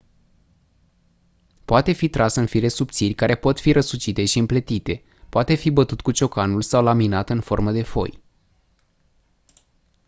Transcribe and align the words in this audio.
poate 1.65 1.91
fi 1.91 2.09
tras 2.09 2.35
în 2.35 2.45
fire 2.45 2.67
subțiri 2.67 3.13
care 3.13 3.35
pot 3.35 3.59
fi 3.59 3.71
răsucite 3.71 4.25
și 4.25 4.39
împletite 4.39 5.03
poate 5.29 5.55
fi 5.55 5.69
bătut 5.69 6.01
cu 6.01 6.11
ciocanul 6.11 6.61
sau 6.61 6.83
laminat 6.83 7.29
în 7.29 7.41
formă 7.41 7.71
de 7.71 7.83
foi 7.83 8.23